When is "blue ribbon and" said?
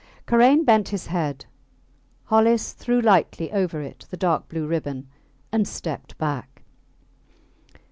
4.49-5.67